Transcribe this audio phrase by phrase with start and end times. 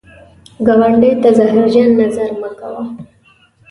[0.65, 2.83] ګاونډي ته زهرجن نظر مه کوه